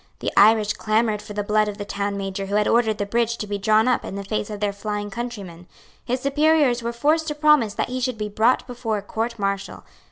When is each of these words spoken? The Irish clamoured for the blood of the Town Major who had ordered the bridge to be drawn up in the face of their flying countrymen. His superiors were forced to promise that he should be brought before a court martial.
The 0.17 0.33
Irish 0.35 0.73
clamoured 0.73 1.21
for 1.21 1.33
the 1.33 1.43
blood 1.43 1.67
of 1.67 1.77
the 1.77 1.85
Town 1.85 2.17
Major 2.17 2.47
who 2.47 2.55
had 2.55 2.67
ordered 2.67 2.97
the 2.97 3.05
bridge 3.05 3.37
to 3.37 3.45
be 3.45 3.59
drawn 3.59 3.87
up 3.87 4.03
in 4.03 4.15
the 4.15 4.23
face 4.23 4.49
of 4.49 4.59
their 4.59 4.73
flying 4.73 5.11
countrymen. 5.11 5.67
His 6.03 6.21
superiors 6.21 6.81
were 6.81 6.91
forced 6.91 7.27
to 7.27 7.35
promise 7.35 7.75
that 7.75 7.89
he 7.89 8.01
should 8.01 8.17
be 8.17 8.27
brought 8.27 8.65
before 8.65 8.97
a 8.97 9.03
court 9.03 9.37
martial. 9.37 9.83